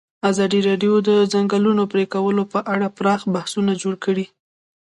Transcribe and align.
ازادي 0.29 0.59
راډیو 0.69 0.93
د 1.03 1.03
د 1.09 1.11
ځنګلونو 1.33 1.83
پرېکول 1.93 2.37
په 2.53 2.59
اړه 2.73 2.87
پراخ 2.97 3.21
بحثونه 3.33 3.71
جوړ 3.81 3.95
کړي. 4.05 4.25